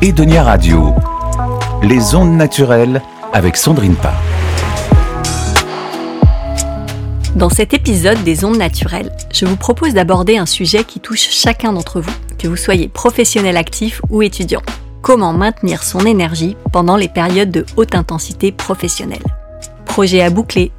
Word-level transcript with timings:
Edonia 0.00 0.44
Radio, 0.44 0.94
les 1.82 2.14
ondes 2.14 2.36
naturelles 2.36 3.02
avec 3.32 3.56
Sandrine 3.56 3.96
Pa. 3.96 4.12
Dans 7.34 7.50
cet 7.50 7.74
épisode 7.74 8.22
des 8.22 8.44
ondes 8.44 8.58
naturelles, 8.58 9.10
je 9.32 9.44
vous 9.44 9.56
propose 9.56 9.94
d'aborder 9.94 10.38
un 10.38 10.46
sujet 10.46 10.84
qui 10.84 11.00
touche 11.00 11.28
chacun 11.30 11.72
d'entre 11.72 12.00
vous, 12.00 12.12
que 12.38 12.46
vous 12.46 12.56
soyez 12.56 12.86
professionnel 12.86 13.56
actif 13.56 14.00
ou 14.08 14.22
étudiant. 14.22 14.62
Comment 15.02 15.32
maintenir 15.32 15.82
son 15.82 16.06
énergie 16.06 16.56
pendant 16.72 16.94
les 16.94 17.08
périodes 17.08 17.50
de 17.50 17.66
haute 17.76 17.96
intensité 17.96 18.52
professionnelle? 18.52 19.26
Projet 19.84 20.22
à 20.22 20.30
boucler, 20.30 20.70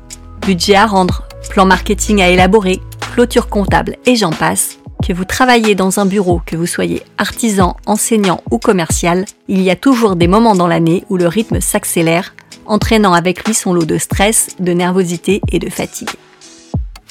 budget 0.48 0.76
à 0.76 0.86
rendre, 0.86 1.28
plan 1.50 1.66
marketing 1.66 2.22
à 2.22 2.30
élaborer, 2.30 2.80
clôture 3.14 3.50
comptable 3.50 3.98
et 4.06 4.16
j'en 4.16 4.32
passe, 4.32 4.79
que 5.10 5.14
vous 5.16 5.26
travaillez 5.26 5.74
dans 5.74 6.00
un 6.00 6.06
bureau, 6.06 6.40
que 6.46 6.56
vous 6.56 6.68
soyez 6.68 7.02
artisan, 7.18 7.76
enseignant 7.88 8.44
ou 8.52 8.60
commercial, 8.60 9.26
il 9.48 9.60
y 9.60 9.72
a 9.72 9.76
toujours 9.76 10.16
des 10.16 10.28
moments 10.28 10.54
dans 10.54 10.68
l'année 10.68 11.04
où 11.10 11.18
le 11.18 11.28
rythme 11.28 11.62
s'accélère, 11.62 12.36
entraînant 12.68 13.14
avec 13.14 13.44
lui 13.44 13.56
son 13.56 13.74
lot 13.74 13.86
de 13.86 13.98
stress, 13.98 14.50
de 14.60 14.72
nervosité 14.72 15.42
et 15.52 15.58
de 15.58 15.68
fatigue. 15.68 16.12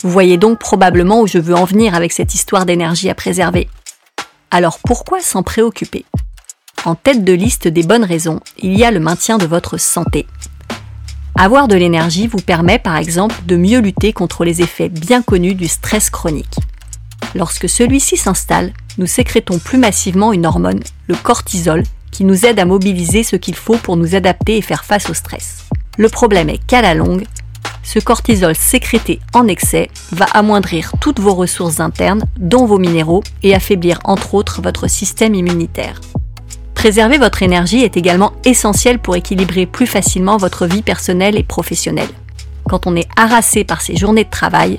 Vous 0.01 0.11
voyez 0.11 0.37
donc 0.37 0.61
probablement 0.61 1.23
où 1.23 1.27
je 1.27 1.39
veux 1.39 1.57
en 1.57 1.65
venir 1.65 1.97
avec 1.97 2.13
cette 2.13 2.35
histoire 2.35 2.67
d'énergie 2.67 3.11
à 3.11 3.17
préserver. 3.17 3.69
Alors 4.53 4.79
pourquoi 4.79 5.19
s'en 5.21 5.43
préoccuper? 5.43 6.05
En 6.85 6.95
tête 6.95 7.25
de 7.25 7.33
liste 7.33 7.67
des 7.67 7.83
bonnes 7.83 8.05
raisons, 8.05 8.39
il 8.63 8.79
y 8.79 8.85
a 8.85 8.93
le 8.93 9.01
maintien 9.01 9.39
de 9.39 9.47
votre 9.47 9.77
santé. 9.77 10.25
Avoir 11.35 11.67
de 11.67 11.75
l'énergie 11.75 12.29
vous 12.29 12.39
permet 12.39 12.79
par 12.79 12.97
exemple 12.97 13.35
de 13.45 13.57
mieux 13.57 13.81
lutter 13.81 14.13
contre 14.13 14.45
les 14.45 14.63
effets 14.63 14.89
bien 14.89 15.21
connus 15.21 15.57
du 15.57 15.67
stress 15.67 16.11
chronique. 16.11 16.59
Lorsque 17.35 17.69
celui-ci 17.69 18.17
s'installe, 18.17 18.73
nous 18.97 19.07
sécrétons 19.07 19.59
plus 19.59 19.79
massivement 19.79 20.33
une 20.33 20.47
hormone, 20.47 20.81
le 21.07 21.15
cortisol, 21.15 21.83
qui 22.11 22.25
nous 22.25 22.47
aide 22.47 22.59
à 22.59 22.65
mobiliser 22.65 23.23
ce 23.23 23.37
qu'il 23.37 23.55
faut 23.55 23.77
pour 23.77 23.97
nous 23.97 24.15
adapter 24.15 24.57
et 24.57 24.63
faire 24.63 24.85
face 24.85 25.11
au 25.11 25.15
stress. 25.15 25.65
Le 25.99 26.09
problème 26.09 26.49
est 26.49 26.65
qu'à 26.67 26.83
la 26.83 26.95
longue, 26.95 27.25
ce 27.83 27.99
cortisol 27.99 28.55
sécrété 28.55 29.21
en 29.33 29.47
excès 29.47 29.89
va 30.13 30.27
amoindrir 30.27 30.93
toutes 31.01 31.21
vos 31.21 31.35
ressources 31.35 31.81
internes, 31.81 32.25
dont 32.39 32.67
vos 32.67 32.79
minéraux, 32.79 33.23
et 33.43 33.55
affaiblir 33.55 33.99
entre 34.05 34.35
autres 34.35 34.61
votre 34.61 34.89
système 34.89 35.35
immunitaire. 35.35 36.01
Préserver 36.75 37.19
votre 37.19 37.43
énergie 37.43 37.83
est 37.83 37.97
également 37.97 38.33
essentiel 38.45 38.99
pour 38.99 39.17
équilibrer 39.17 39.67
plus 39.67 39.87
facilement 39.87 40.37
votre 40.37 40.67
vie 40.67 40.83
personnelle 40.83 41.37
et 41.37 41.43
professionnelle. 41.43 42.11
Quand 42.69 42.87
on 42.87 42.95
est 42.95 43.09
harassé 43.17 43.65
par 43.65 43.81
ses 43.81 43.97
journées 43.97 44.25
de 44.25 44.31
travail, 44.31 44.79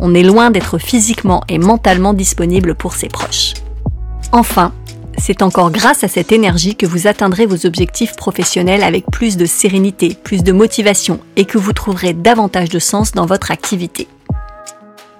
on 0.00 0.14
est 0.14 0.22
loin 0.22 0.50
d'être 0.50 0.78
physiquement 0.78 1.42
et 1.48 1.58
mentalement 1.58 2.14
disponible 2.14 2.74
pour 2.74 2.94
ses 2.94 3.08
proches. 3.08 3.54
Enfin, 4.32 4.72
c'est 5.18 5.42
encore 5.42 5.70
grâce 5.70 6.04
à 6.04 6.08
cette 6.08 6.32
énergie 6.32 6.76
que 6.76 6.86
vous 6.86 7.06
atteindrez 7.06 7.46
vos 7.46 7.66
objectifs 7.66 8.16
professionnels 8.16 8.82
avec 8.82 9.06
plus 9.06 9.36
de 9.36 9.46
sérénité, 9.46 10.16
plus 10.22 10.42
de 10.42 10.52
motivation 10.52 11.20
et 11.36 11.44
que 11.44 11.58
vous 11.58 11.72
trouverez 11.72 12.12
davantage 12.12 12.68
de 12.68 12.78
sens 12.78 13.12
dans 13.12 13.26
votre 13.26 13.50
activité. 13.50 14.08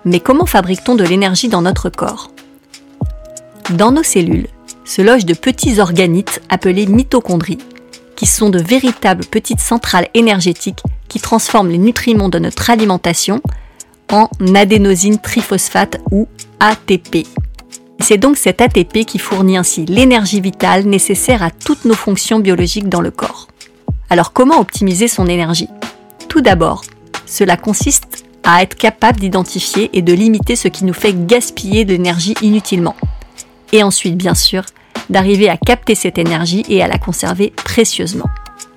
Mais 0.04 0.20
comment 0.20 0.46
fabrique-t-on 0.46 0.94
de 0.94 1.04
l'énergie 1.04 1.48
dans 1.48 1.62
notre 1.62 1.88
corps? 1.88 2.30
Dans 3.70 3.90
nos 3.90 4.02
cellules 4.02 4.48
se 4.84 5.02
logent 5.02 5.26
de 5.26 5.34
petits 5.34 5.80
organites 5.80 6.40
appelés 6.48 6.86
mitochondries, 6.86 7.58
qui 8.14 8.26
sont 8.26 8.50
de 8.50 8.60
véritables 8.60 9.24
petites 9.24 9.60
centrales 9.60 10.08
énergétiques 10.14 10.82
qui 11.08 11.20
transforment 11.20 11.70
les 11.70 11.78
nutriments 11.78 12.28
de 12.28 12.38
notre 12.38 12.70
alimentation 12.70 13.40
en 14.10 14.28
adénosine 14.54 15.18
triphosphate 15.18 16.00
ou 16.10 16.28
ATP. 16.60 17.26
C'est 18.00 18.18
donc 18.18 18.36
cet 18.36 18.60
ATP 18.60 19.04
qui 19.04 19.18
fournit 19.18 19.56
ainsi 19.56 19.84
l'énergie 19.86 20.40
vitale 20.40 20.84
nécessaire 20.84 21.42
à 21.42 21.50
toutes 21.50 21.84
nos 21.84 21.94
fonctions 21.94 22.38
biologiques 22.38 22.88
dans 22.88 23.00
le 23.00 23.10
corps. 23.10 23.48
Alors 24.10 24.32
comment 24.32 24.60
optimiser 24.60 25.08
son 25.08 25.26
énergie? 25.26 25.68
Tout 26.28 26.40
d'abord, 26.40 26.82
cela 27.26 27.56
consiste 27.56 28.24
à 28.44 28.62
être 28.62 28.76
capable 28.76 29.18
d'identifier 29.18 29.90
et 29.92 30.02
de 30.02 30.12
limiter 30.12 30.54
ce 30.54 30.68
qui 30.68 30.84
nous 30.84 30.94
fait 30.94 31.26
gaspiller 31.26 31.84
de 31.84 31.92
l'énergie 31.92 32.34
inutilement. 32.42 32.94
Et 33.72 33.82
ensuite, 33.82 34.16
bien 34.16 34.34
sûr, 34.34 34.62
d'arriver 35.10 35.48
à 35.48 35.56
capter 35.56 35.94
cette 35.94 36.18
énergie 36.18 36.64
et 36.68 36.82
à 36.82 36.88
la 36.88 36.98
conserver 36.98 37.52
précieusement. 37.56 38.28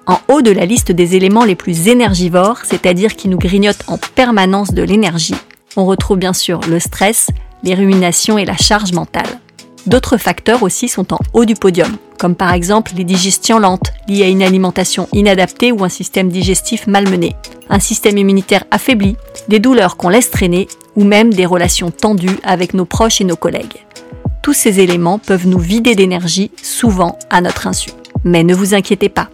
En 0.09 0.19
haut 0.27 0.41
de 0.41 0.49
la 0.49 0.65
liste 0.65 0.91
des 0.91 1.15
éléments 1.15 1.45
les 1.45 1.53
plus 1.53 1.87
énergivores, 1.87 2.61
c'est-à-dire 2.63 3.15
qui 3.15 3.27
nous 3.27 3.37
grignotent 3.37 3.83
en 3.85 3.99
permanence 4.15 4.71
de 4.73 4.81
l'énergie, 4.81 5.35
on 5.77 5.85
retrouve 5.85 6.17
bien 6.17 6.33
sûr 6.33 6.61
le 6.67 6.79
stress, 6.79 7.27
les 7.61 7.75
ruminations 7.75 8.39
et 8.39 8.45
la 8.45 8.57
charge 8.57 8.91
mentale. 8.91 9.39
D'autres 9.85 10.17
facteurs 10.17 10.63
aussi 10.63 10.87
sont 10.87 11.13
en 11.13 11.19
haut 11.33 11.45
du 11.45 11.53
podium, 11.53 11.95
comme 12.17 12.33
par 12.33 12.53
exemple 12.53 12.93
les 12.97 13.03
digestions 13.03 13.59
lentes 13.59 13.93
liées 14.07 14.23
à 14.23 14.29
une 14.29 14.41
alimentation 14.41 15.07
inadaptée 15.13 15.71
ou 15.71 15.83
un 15.83 15.89
système 15.89 16.29
digestif 16.29 16.87
malmené, 16.87 17.35
un 17.69 17.79
système 17.79 18.17
immunitaire 18.17 18.63
affaibli, 18.71 19.15
des 19.47 19.59
douleurs 19.59 19.95
qu'on 19.95 20.09
laisse 20.09 20.31
traîner 20.31 20.67
ou 20.95 21.03
même 21.03 21.31
des 21.31 21.45
relations 21.45 21.91
tendues 21.91 22.39
avec 22.41 22.73
nos 22.73 22.85
proches 22.85 23.21
et 23.21 23.25
nos 23.25 23.35
collègues. 23.35 23.85
Tous 24.41 24.53
ces 24.53 24.79
éléments 24.79 25.19
peuvent 25.19 25.45
nous 25.45 25.59
vider 25.59 25.93
d'énergie, 25.93 26.49
souvent 26.63 27.19
à 27.29 27.41
notre 27.41 27.67
insu. 27.67 27.91
Mais 28.23 28.43
ne 28.43 28.53
vous 28.53 28.73
inquiétez 28.73 29.07
pas, 29.07 29.29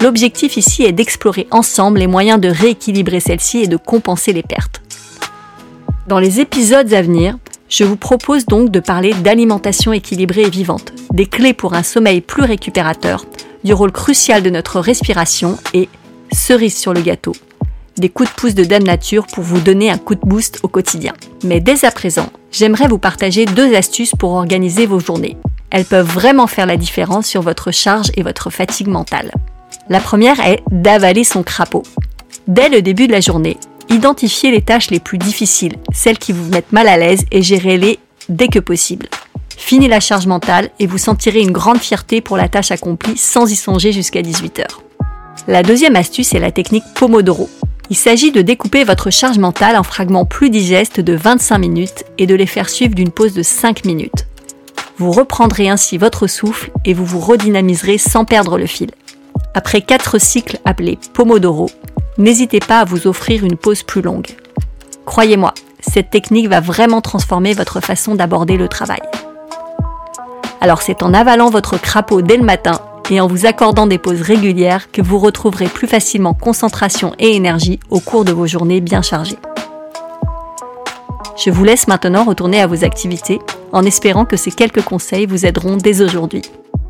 L'objectif 0.00 0.56
ici 0.56 0.84
est 0.84 0.92
d'explorer 0.92 1.48
ensemble 1.50 1.98
les 1.98 2.06
moyens 2.06 2.40
de 2.40 2.48
rééquilibrer 2.48 3.20
celle-ci 3.20 3.58
et 3.58 3.66
de 3.66 3.76
compenser 3.76 4.32
les 4.32 4.42
pertes. 4.44 4.80
Dans 6.06 6.20
les 6.20 6.40
épisodes 6.40 6.92
à 6.94 7.02
venir, 7.02 7.36
je 7.68 7.84
vous 7.84 7.96
propose 7.96 8.46
donc 8.46 8.70
de 8.70 8.80
parler 8.80 9.12
d'alimentation 9.12 9.92
équilibrée 9.92 10.42
et 10.42 10.50
vivante, 10.50 10.92
des 11.12 11.26
clés 11.26 11.52
pour 11.52 11.74
un 11.74 11.82
sommeil 11.82 12.20
plus 12.20 12.44
récupérateur, 12.44 13.24
du 13.64 13.72
rôle 13.74 13.92
crucial 13.92 14.42
de 14.42 14.50
notre 14.50 14.80
respiration 14.80 15.58
et, 15.74 15.88
cerise 16.32 16.76
sur 16.76 16.94
le 16.94 17.00
gâteau, 17.00 17.32
des 17.96 18.08
coups 18.08 18.30
de 18.30 18.34
pouce 18.34 18.54
de 18.54 18.64
Dame 18.64 18.84
Nature 18.84 19.26
pour 19.26 19.42
vous 19.42 19.60
donner 19.60 19.90
un 19.90 19.98
coup 19.98 20.14
de 20.14 20.24
boost 20.24 20.60
au 20.62 20.68
quotidien. 20.68 21.12
Mais 21.44 21.60
dès 21.60 21.84
à 21.84 21.90
présent, 21.90 22.30
j'aimerais 22.52 22.88
vous 22.88 22.98
partager 22.98 23.44
deux 23.44 23.74
astuces 23.74 24.14
pour 24.16 24.30
organiser 24.32 24.86
vos 24.86 25.00
journées. 25.00 25.36
Elles 25.70 25.84
peuvent 25.84 26.08
vraiment 26.08 26.46
faire 26.46 26.66
la 26.66 26.76
différence 26.76 27.26
sur 27.26 27.42
votre 27.42 27.72
charge 27.72 28.10
et 28.16 28.22
votre 28.22 28.48
fatigue 28.48 28.88
mentale. 28.88 29.32
La 29.90 30.00
première 30.00 30.38
est 30.40 30.62
d'avaler 30.70 31.24
son 31.24 31.42
crapaud. 31.42 31.82
Dès 32.46 32.68
le 32.68 32.82
début 32.82 33.06
de 33.06 33.12
la 33.12 33.20
journée, 33.20 33.56
identifiez 33.88 34.50
les 34.50 34.60
tâches 34.60 34.90
les 34.90 35.00
plus 35.00 35.16
difficiles, 35.16 35.76
celles 35.94 36.18
qui 36.18 36.32
vous 36.32 36.50
mettent 36.50 36.72
mal 36.72 36.88
à 36.88 36.98
l'aise 36.98 37.24
et 37.30 37.42
gérez-les 37.42 37.98
dès 38.28 38.48
que 38.48 38.58
possible. 38.58 39.08
Finis 39.56 39.88
la 39.88 40.00
charge 40.00 40.26
mentale 40.26 40.70
et 40.78 40.86
vous 40.86 40.98
sentirez 40.98 41.40
une 41.40 41.52
grande 41.52 41.78
fierté 41.78 42.20
pour 42.20 42.36
la 42.36 42.48
tâche 42.48 42.70
accomplie 42.70 43.16
sans 43.16 43.50
y 43.50 43.56
songer 43.56 43.92
jusqu'à 43.92 44.20
18h. 44.20 44.66
La 45.46 45.62
deuxième 45.62 45.96
astuce 45.96 46.34
est 46.34 46.40
la 46.40 46.52
technique 46.52 46.84
Pomodoro. 46.94 47.48
Il 47.88 47.96
s'agit 47.96 48.30
de 48.30 48.42
découper 48.42 48.84
votre 48.84 49.08
charge 49.08 49.38
mentale 49.38 49.76
en 49.76 49.82
fragments 49.82 50.26
plus 50.26 50.50
digestes 50.50 51.00
de 51.00 51.14
25 51.14 51.56
minutes 51.56 52.04
et 52.18 52.26
de 52.26 52.34
les 52.34 52.46
faire 52.46 52.68
suivre 52.68 52.94
d'une 52.94 53.10
pause 53.10 53.32
de 53.32 53.42
5 53.42 53.86
minutes. 53.86 54.26
Vous 54.98 55.12
reprendrez 55.12 55.70
ainsi 55.70 55.96
votre 55.96 56.26
souffle 56.26 56.70
et 56.84 56.92
vous 56.92 57.06
vous 57.06 57.20
redynamiserez 57.20 57.96
sans 57.96 58.26
perdre 58.26 58.58
le 58.58 58.66
fil. 58.66 58.90
Après 59.58 59.80
quatre 59.80 60.20
cycles 60.20 60.60
appelés 60.64 61.00
Pomodoro, 61.14 61.68
n'hésitez 62.16 62.60
pas 62.60 62.78
à 62.78 62.84
vous 62.84 63.08
offrir 63.08 63.44
une 63.44 63.56
pause 63.56 63.82
plus 63.82 64.02
longue. 64.02 64.28
Croyez-moi, 65.04 65.52
cette 65.80 66.10
technique 66.10 66.46
va 66.46 66.60
vraiment 66.60 67.00
transformer 67.00 67.54
votre 67.54 67.80
façon 67.80 68.14
d'aborder 68.14 68.56
le 68.56 68.68
travail. 68.68 69.00
Alors 70.60 70.80
c'est 70.80 71.02
en 71.02 71.12
avalant 71.12 71.50
votre 71.50 71.76
crapaud 71.76 72.22
dès 72.22 72.36
le 72.36 72.44
matin 72.44 72.80
et 73.10 73.20
en 73.20 73.26
vous 73.26 73.46
accordant 73.46 73.88
des 73.88 73.98
pauses 73.98 74.22
régulières 74.22 74.92
que 74.92 75.02
vous 75.02 75.18
retrouverez 75.18 75.66
plus 75.66 75.88
facilement 75.88 76.34
concentration 76.34 77.14
et 77.18 77.34
énergie 77.34 77.80
au 77.90 77.98
cours 77.98 78.24
de 78.24 78.30
vos 78.30 78.46
journées 78.46 78.80
bien 78.80 79.02
chargées. 79.02 79.40
Je 81.36 81.50
vous 81.50 81.64
laisse 81.64 81.88
maintenant 81.88 82.22
retourner 82.22 82.60
à 82.60 82.68
vos 82.68 82.84
activités 82.84 83.40
en 83.72 83.84
espérant 83.84 84.24
que 84.24 84.36
ces 84.36 84.52
quelques 84.52 84.84
conseils 84.84 85.26
vous 85.26 85.46
aideront 85.46 85.78
dès 85.78 86.00
aujourd'hui. 86.00 86.42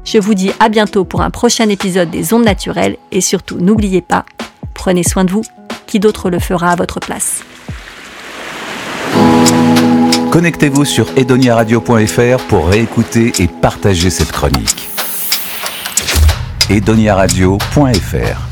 Je 0.05 0.19
vous 0.19 0.35
dis 0.35 0.51
à 0.59 0.69
bientôt 0.69 1.05
pour 1.05 1.23
un 1.23 1.31
prochain 1.31 1.69
épisode 1.69 2.11
des 2.11 2.33
ondes 2.33 2.45
naturelles 2.45 2.97
et 3.13 3.21
surtout 3.21 3.59
n'oubliez 3.59 4.01
pas, 4.01 4.25
prenez 4.75 5.03
soin 5.03 5.25
de 5.25 5.31
vous, 5.31 5.43
qui 5.87 6.01
d'autre 6.01 6.31
le 6.31 6.39
fera 6.39 6.71
à 6.71 6.77
votre 6.77 7.01
place. 7.01 7.43
Connectez-vous 10.31 10.85
sur 10.85 11.07
edoniaradio.fr 11.17 12.45
pour 12.49 12.69
réécouter 12.69 13.33
et 13.39 13.49
partager 13.49 14.11
cette 14.11 14.31
chronique. 14.31 14.89
edoniaradio.fr 16.71 18.48